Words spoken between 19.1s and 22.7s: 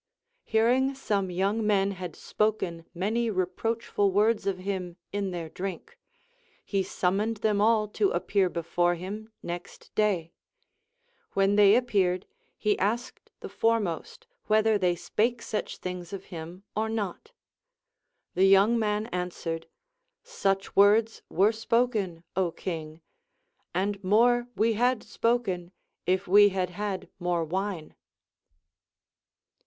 ansAvered: Such words were spoken, Ο